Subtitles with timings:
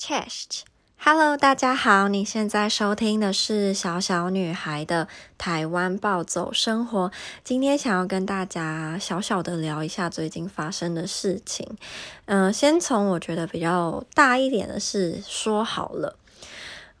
[0.00, 7.12] Chest，Hello，大家好，你现在收听的是小小女孩的台湾暴走生活。
[7.44, 11.76] 今天想要跟大家小小的聊一下最近发生的事情。
[12.24, 16.16] 嗯、先从我觉得比较大一点的事说好了。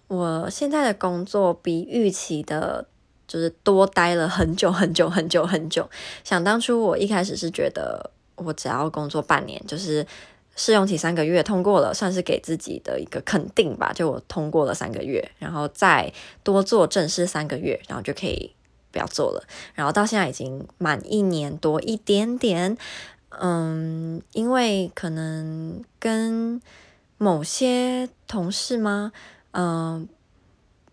[0.08, 2.84] 我现在的工作比预期的，
[3.26, 5.88] 就是多待了很久很久很久很久。
[6.22, 10.06] 想当初我一开始是觉得，我只要工作半年，就是。
[10.56, 13.92] 试用期三个月通过了，算是给自己的一个肯定吧。
[13.94, 18.54] 就我通过了三个月，然后再多做正式三个月，然后就可以
[18.90, 19.42] 不要做了。
[19.74, 22.76] 然后到现在已经满一年多一点点，
[23.30, 26.60] 嗯，因为可能跟
[27.16, 29.12] 某些同事吗，
[29.52, 30.06] 嗯，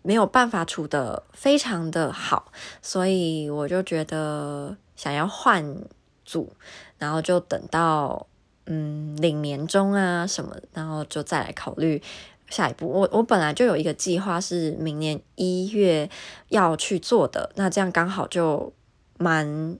[0.00, 5.76] 没有办法处得非常的好，所以我就觉得想要换
[6.24, 6.54] 组，
[6.96, 8.27] 然后就等到。
[8.70, 12.02] 嗯，领年终啊什么，然后就再来考虑
[12.50, 12.86] 下一步。
[12.86, 16.10] 我我本来就有一个计划是明年一月
[16.50, 18.70] 要去做的，那这样刚好就
[19.16, 19.78] 蛮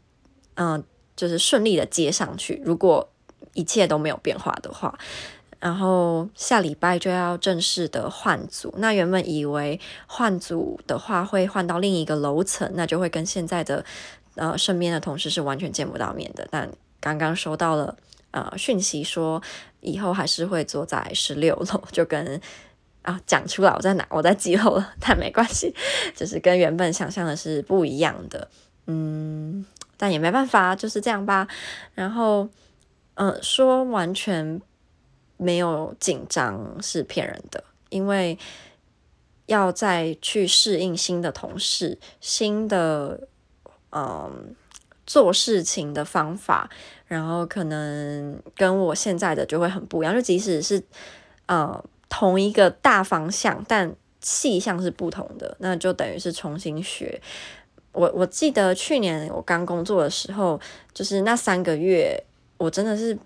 [0.54, 0.82] 嗯、
[1.14, 2.62] 就是顺利的接上去。
[2.64, 3.06] 如果
[3.52, 4.98] 一切都没有变化的话，
[5.60, 8.72] 然后下礼拜就要正式的换组。
[8.78, 13.84] 那原本以为换组的话会换到另一个楼层，那就会跟现在的
[14.36, 16.48] 呃身边的同事是完全见不到面的。
[16.50, 17.94] 但刚刚收到了。
[18.30, 19.42] 呃，讯息说
[19.80, 22.40] 以后还是会坐在十六楼，就跟
[23.02, 25.74] 啊讲出来我在哪，我在几楼了，但没关系，
[26.14, 28.48] 就是跟原本想象的是不一样的，
[28.86, 29.64] 嗯，
[29.96, 31.48] 但也没办法，就是这样吧。
[31.94, 32.48] 然后，
[33.14, 34.60] 呃，说完全
[35.38, 38.38] 没有紧张是骗人的，因为
[39.46, 43.26] 要再去适应新的同事，新的
[43.90, 44.54] 嗯。
[45.08, 46.68] 做事情的方法，
[47.06, 50.14] 然后可能跟我现在的就会很不一样。
[50.14, 50.82] 就即使是
[51.46, 57.18] 呃同一个大方向，但细项是不同的，那就等于是重新学。
[57.92, 60.60] 我我记得去年我刚工作的时候，
[60.92, 62.22] 就是那三个月，
[62.58, 63.18] 我真的是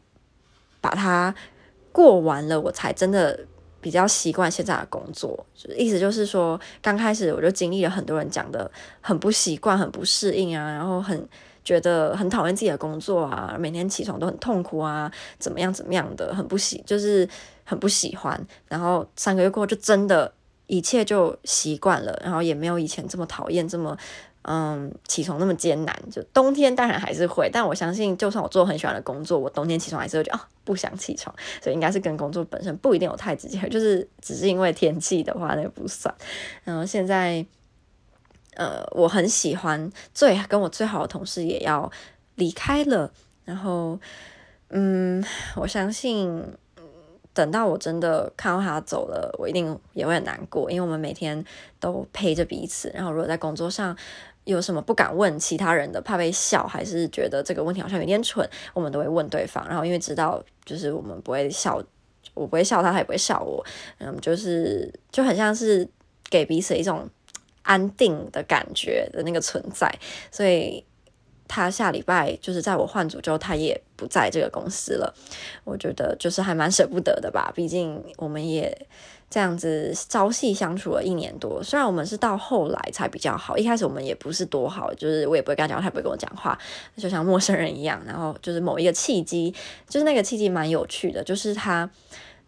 [0.80, 1.34] 把它
[1.90, 3.36] 过完了，我才真的
[3.80, 5.44] 比较习惯现在的工作。
[5.76, 8.70] 意思就是说，刚开始我就经历了很多人讲的
[9.00, 11.28] 很不习惯、很不适应啊，然后很。
[11.64, 17.28] 觉得很讨厌自己的工作啊，每天起床都很痛苦啊，怎么样怎么样的，很不喜，就是
[17.64, 18.38] 很不喜欢。
[18.68, 20.32] 然后三个月过后，就真的
[20.66, 23.96] 一切就习惯了，然后也没有以前这么讨厌，这么
[24.42, 25.96] 嗯起床那么艰难。
[26.10, 31.34] 就冬天当然还是会，但我相信，就算我做很喜欢的工作，我冬天起床还是会觉得啊不想起床。
[31.62, 36.12] 所以应该是跟工作本身不一定有太直接，就是只是因为天气的话，那不算。
[36.64, 37.46] 然后现在。
[38.54, 41.90] 呃，我很喜欢最跟我最好的同事也要
[42.34, 43.10] 离开了，
[43.44, 43.98] 然后，
[44.68, 45.24] 嗯，
[45.56, 46.44] 我相信
[47.32, 51.42] 等到我真的看到他走了，我一定也会很难过，因为我们每天
[51.80, 52.90] 都陪着彼此。
[52.94, 53.96] 然后，如果在工作上
[54.44, 59.66] 有什么不敢问其他人的，怕被笑，还是觉得这个问题好像有点蠢，我们都会问对方。
[59.66, 61.82] 然后，因为知道就是我们不会笑，
[62.34, 63.64] 我不会笑他，他也不会笑我，
[63.96, 65.88] 嗯，就是就很像是
[66.28, 67.08] 给彼此一种。
[67.62, 69.92] 安定的感觉的那个存在，
[70.30, 70.84] 所以
[71.46, 75.14] 他下礼拜就是在我换组之后，他也不在这个公司了。
[75.64, 78.86] 我觉得就是还蛮舍不得的吧，毕竟我们也
[79.28, 81.62] 这样子朝夕相处了一年多。
[81.62, 86.58] 虽然我们是到后来才比较好，一开始我们也不是多好，就是我也不会跟他讲话，他也不会跟我讲话，
[86.96, 88.02] 就像陌生人一样。
[88.06, 89.54] 然后就是某一个契机，
[89.88, 91.88] 就是那个契机蛮有趣的，就是他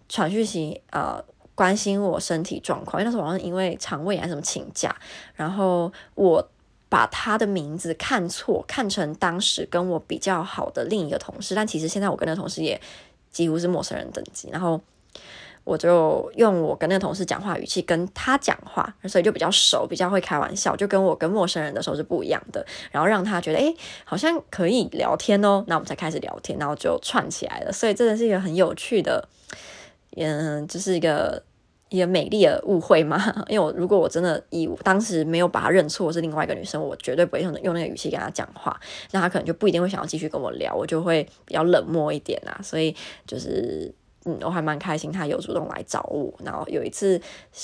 [0.09, 1.23] 传讯息呃。
[1.55, 4.95] 关心我身体状况，因为那时候好像因为肠胃炎什么请假，
[5.35, 6.49] 然后我
[6.89, 12.81] 把他的名字看错，看成当时跟我比较好的另一个同事，但其实现在我跟那同事也
[13.31, 14.81] 几乎是陌生人等级，然后
[15.65, 29.29] 我就用我跟那个同事讲话语气跟他讲话，所以就比较熟，比较会开玩笑，就跟我跟陌生人的时候是不一样的，然后让他觉得诶，好像可以聊天哦，那我们才开始聊天，然后就串起来了，所以真的是一个很有趣的。
[30.17, 31.43] 嗯，就是一个
[31.89, 33.21] 一个美丽的误会嘛。
[33.49, 38.79] 因为我如果我真的以当时没有把她认错是另外一个女生，我绝对不会用用那个语气跟她讲话，
[39.13, 42.61] 那她可能就不一定会想要继续跟我聊，我就会比较冷漠一点啊。
[42.63, 42.95] 所以
[43.27, 43.93] 就是
[44.25, 46.33] 嗯，我还蛮开心他有主动来找我。
[46.45, 47.21] 然后有一次，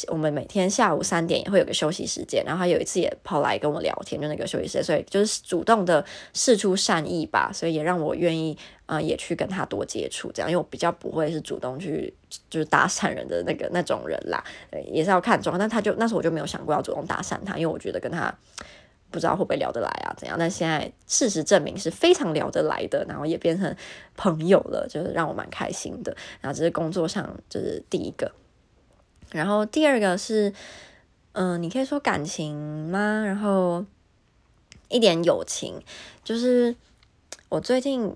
[0.08, 8.56] 我们每天下午三点也会有个休息时间，然后他有一次也跑来跟我聊天，就那个休息时间，所以就是主动的释出善意吧，所以也让我愿意。
[8.86, 12.12] 啊、呃，也去跟他多接触，这样，因为我比较不会是主动去
[12.48, 14.42] 就是搭讪人的那个那种人啦，
[14.90, 15.60] 也是要看状况。
[15.60, 18.34] 但他就那时候我就没有想过要主动搭讪他，因为我觉得跟他
[19.10, 20.36] 不知道会不会聊得来啊，怎样？
[20.38, 23.74] 但现在事实证明是非常聊得来的，然后也变成
[24.16, 26.16] 朋友了，就是让我蛮开心的。
[26.40, 28.30] 然后这是工作上就是第一个，
[29.32, 30.52] 然后第二个是，
[31.32, 32.56] 嗯、你可以说感情
[32.88, 33.24] 吗？
[33.26, 33.84] 然后
[34.88, 35.82] 一点友情，
[36.22, 36.74] 就是
[37.48, 38.14] 我最近，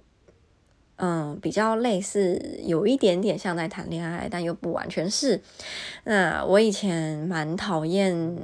[0.97, 5.41] 嗯、比较类似，有一点点像在谈恋爱，但又不完全是。
[6.05, 8.37] 那我以前蛮讨厌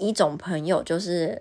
[0.00, 1.40] 一种朋友，就是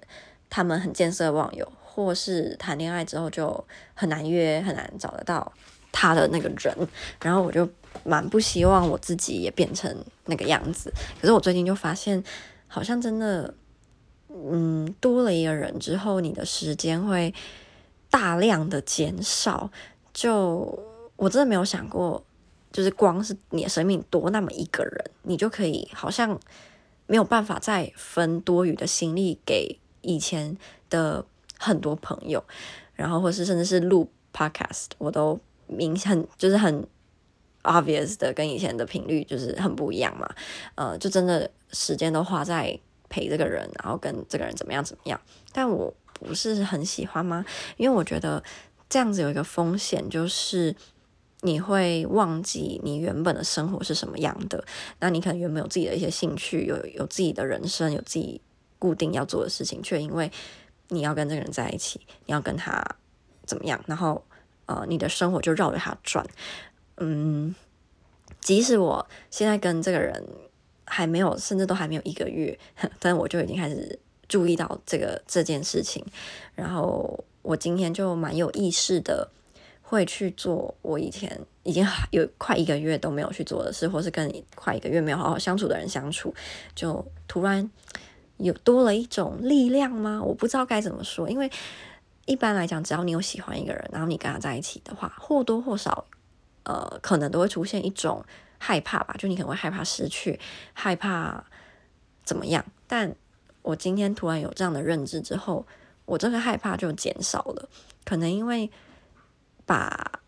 [0.50, 5.52] 他们很见色忘友，或是谈恋爱之后就很难约，很难找得到
[5.92, 6.76] 他的那个人，
[7.22, 7.70] 然后我就。
[8.04, 9.96] 蛮不希望我自己也变成
[10.26, 10.92] 那个样子，
[11.22, 12.22] 可是我最近就发现，
[12.68, 13.54] 好像真的，
[14.30, 17.32] 嗯，多了一个人之后，你的时间会
[18.10, 19.70] 大量的减少。
[20.12, 20.78] 就
[21.16, 22.26] 我真的没有想过，
[22.72, 26.38] 就是光是你的生命多那么一个人，你就可以好像
[27.08, 30.58] 没有办法再分多余的心力给以前
[30.90, 31.26] 的
[31.58, 32.44] 很多朋友，
[32.94, 36.88] 然后或是甚至是录 podcast，我都明显就是很。
[37.66, 40.30] obvious 的跟以前的频率就是很不一样嘛，
[40.76, 42.78] 呃，就真的时间都花在
[43.08, 45.18] 陪这个人，然后跟这个人怎么样怎么样，
[45.54, 47.46] 但我不是很喜欢吗？
[47.78, 48.44] 因为我觉得
[48.90, 50.76] 这样子有一个风险，就是
[51.46, 54.64] 你会忘记你原本的生活是什么样的，
[55.00, 58.40] 那你可能原本有自己的一些兴趣，有有自己的人生，有自己
[58.80, 60.32] 固定要做的事情，却因为
[60.88, 62.82] 你要跟这个人在一起，你要跟他
[63.46, 64.24] 怎么样，然后
[64.68, 66.26] 呃，你的生活就绕着他转。
[66.98, 67.54] 嗯，
[68.40, 70.26] 即使我现在跟这个人
[70.86, 72.58] 还没有，甚至都还没有一个月，
[73.00, 74.00] 但我就已经开始
[74.30, 76.06] 注意到这个这件事情。
[76.56, 79.30] 然后我今天就蛮有意识的，
[79.94, 86.34] 会去做我以前已经有快一个月都没有去做的事，或是跟你快一个月没有好好相处的人相处，
[86.74, 87.70] 就突然
[88.38, 90.22] 有多了一种力量吗？
[90.24, 91.50] 我不知道该怎么说，因为
[92.26, 96.06] 一般来讲，只要你有喜欢一个人，然后你跟他在一起的话，或多或少。
[96.66, 98.24] 呃，可能都会出现一种
[98.58, 100.40] 害怕吧，就你可能会害怕失去，
[100.72, 101.44] 害怕
[102.24, 102.64] 怎么样。
[102.88, 103.14] 但
[103.64, 105.66] 我今天突然有这样的认知之后，
[106.06, 107.68] 我这个害怕就减少了。
[108.06, 108.72] 可能因为
[109.66, 110.20] 把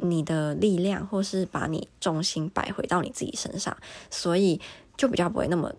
[0.00, 3.76] 你的力量，或是把你重心摆回到你自己身上，
[4.10, 4.60] 所以
[4.96, 5.72] 就比较不会那么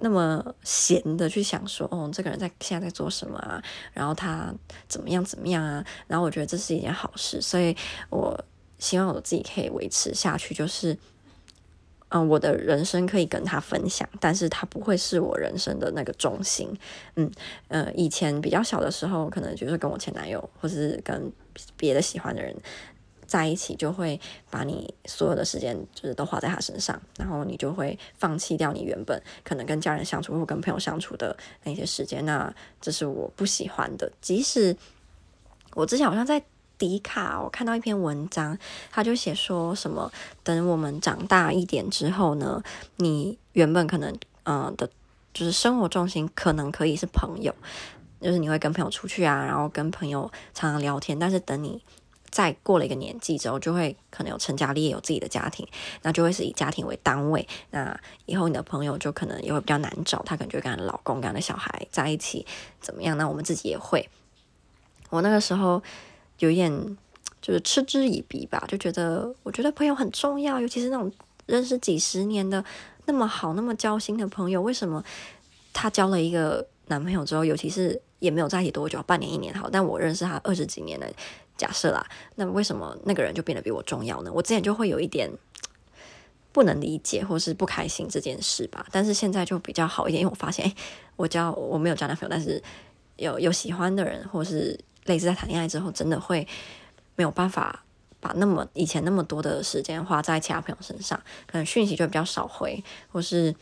[0.00, 3.62] 那么闲的去想说，哦，这个人在现在在做什么啊？
[3.92, 4.54] 然后他
[4.88, 5.84] 怎么样怎么样啊？
[6.06, 7.76] 然后我觉得这是一件好事，所以
[8.10, 8.38] 我。
[8.76, 10.98] 希望我自己可以维持下去，就是，
[12.16, 16.72] 嗯、我的人生可以跟他分享，但是他不会是我人生的那个中心。
[17.16, 17.28] 嗯，
[17.66, 21.32] 呃，以前比较小的时候，可能就是跟我前男友，或是跟
[21.76, 22.54] 别的喜欢的人
[23.26, 32.24] 在一起，就会把你所有的时间就是都花在他身上，然后你就会放弃掉你原本可能跟家人相处或跟朋友相处的那些时间。
[32.24, 34.76] 那这是我不喜欢的，即使
[35.74, 36.40] 我之前好像在。
[36.76, 38.58] 迪卡，我看到一篇文章，
[38.90, 40.10] 他就写说什么，
[40.42, 42.62] 等我们长大一点之后呢，
[42.96, 44.12] 你原本可能
[44.42, 44.90] 嗯、呃、的，
[45.32, 47.54] 就是生活重心可能可以是朋友，
[48.20, 51.16] 就是你会跟朋友出去啊，然后跟朋友常常聊天。
[51.18, 51.80] 但是等你
[52.28, 55.66] 再过了一个年纪之后，就会可能有成家立业，有自己的家庭，
[56.02, 57.46] 那就会是以家庭为单位。
[57.70, 57.96] 那
[58.26, 62.44] 以后你的朋友就可能也会比较难找，他可能就会跟他老公、跟他的小孩在一起，
[62.80, 63.16] 怎么样？
[63.16, 64.08] 那我们自己也会。
[65.10, 65.80] 我那个时候。
[66.38, 66.96] 有一点
[67.40, 71.10] 就是嗤之以鼻吧，就觉得我觉得朋友很重要，尤其是那种
[71.46, 72.64] 认识几十年的
[73.04, 75.04] 那么好、那么交心的朋友，为什么
[75.72, 81.06] 他交了一个男朋友之后，尤其是也没有在一起多久，半年一年好，但我认识他二十几年的
[81.56, 82.04] 假设啦，
[82.34, 84.32] 那为什么那个人就变得比我重要呢？
[84.32, 85.30] 我之前就会有一点
[86.50, 90.74] 不能理解或是不开心这件事吧，但是现在就比较好一点，因为我发现，诶，
[91.16, 92.62] 我交我没有交男朋友，但是
[93.16, 94.78] 有有喜欢的人，或是。
[95.04, 96.46] 类似在谈恋爱之后，真的会
[97.16, 97.84] 没有办法
[98.20, 102.82] 把那么以前那么多的时间花在其他朋友身上，可能讯息就比较少回，
[103.12, 103.54] 或是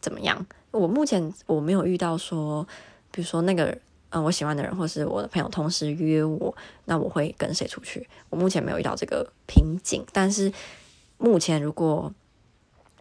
[0.00, 0.46] 怎么样。
[0.70, 2.66] 我目前我没有遇到说，
[3.10, 8.08] 比如说那个嗯、呃、我喜欢的人，或是我的朋友同时约我，那我会跟谁出去？
[8.28, 10.04] 我目前没有遇到这个瓶颈。
[10.12, 10.52] 但是
[11.18, 12.12] 目前如果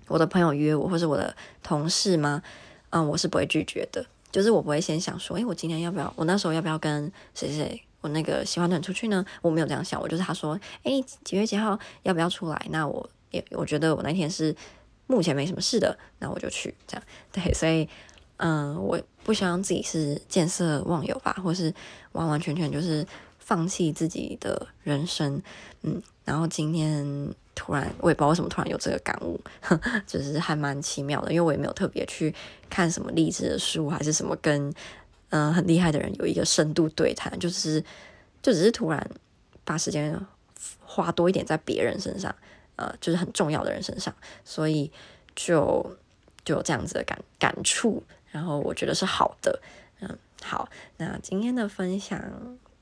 [0.07, 2.41] 我的朋友约我，或是我的同事吗？
[2.89, 4.03] 嗯，我是不会拒绝的。
[4.31, 6.13] 就是我不会先想说，诶，我今天要不要？
[6.15, 9.25] 我那时候要不要跟谁谁我那个喜欢的人出去呢？
[9.41, 12.65] 我没有这样想，我就是他说，诶，几月几号要不要出来？
[12.69, 14.55] 那我也我觉得我那天是
[15.07, 17.03] 目前没什么事的，那我就去这样。
[17.31, 17.88] 对，所以
[18.38, 21.74] 嗯，我不希望自己是见色忘友吧，或是
[22.13, 23.05] 完完全全就是
[23.39, 25.41] 放弃自己的人生。
[25.81, 27.33] 嗯，然后今天。
[27.69, 29.39] 突然，我也不知道为什么突然有这个感悟，
[30.07, 32.33] 就是还蛮奇妙的，因为我也没有特别去
[32.67, 34.73] 看什么励志的书，还是什么跟
[35.29, 37.79] 嗯、很厉害的人有一个深度对谈，就是
[38.41, 39.07] 就只是突然
[39.63, 40.19] 把时间
[40.81, 42.33] 花多一点在别人身上，
[42.75, 44.11] 呃，就是很重要的人身上，
[44.43, 44.91] 所以
[45.35, 45.95] 就
[46.43, 49.61] 就有这样子的感感触，然后我觉得是好的。
[49.99, 52.19] 嗯，好，那今天的分享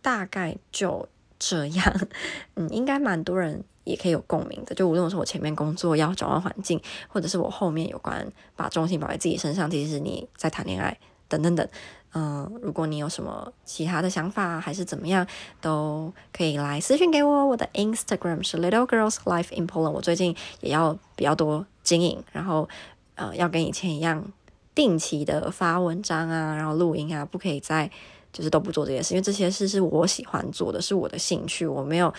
[0.01, 2.07] 大概就这样。
[2.55, 4.75] 嗯，应该蛮多人也可以有共鸣的。
[4.75, 11.67] 就无论是我前面工作要转换环境，或者是我后面有关把重心摆在自己身上，其实你在谈恋爱等等等。
[12.13, 15.27] 嗯，如果你有什么其他的想法还是怎么样，
[15.61, 17.45] 都可以来私讯给我。
[17.45, 19.91] 我的 Instagram 是 Little Girls Life in Poland。
[19.91, 22.67] 我最近也要比较多经营，然后
[23.15, 24.31] 呃，要跟以前一样
[24.73, 27.91] 定期的发文章啊，然后录音啊，不可以再
[28.31, 32.11] 就是都不做这些事，因为这些事是我喜欢做的，是我的兴趣，我没有，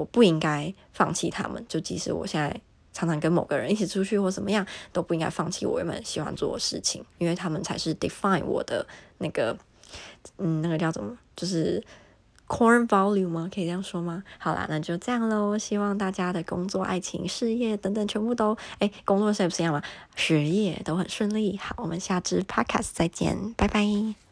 [0.00, 1.64] 我不应该放弃他们。
[1.68, 2.60] 就即使我现在。
[2.92, 8.84] 常常跟某个人一起出去或怎么样，都不应该放弃我原本喜欢做的事情，因为他们才是 define 我的
[9.18, 9.56] 那个，
[10.38, 11.82] 嗯，那个叫什么，就是
[12.48, 13.48] core value 吗？
[13.54, 14.24] 可以这样说吗？
[14.38, 15.56] 好啦，那就这样喽。
[15.56, 19.80] 希望大家的工作、爱情、事业等等，全部都，哎，工作是不是这样吗？
[20.16, 21.56] 学业都很顺利。
[21.58, 24.29] 好，我们下支 podcast 再见，拜拜。